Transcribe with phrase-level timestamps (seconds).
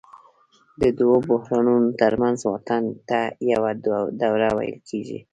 [0.81, 3.19] د دوو بحرانونو ترمنځ واټن ته
[3.51, 3.71] یوه
[4.21, 5.19] دوره ویل کېږي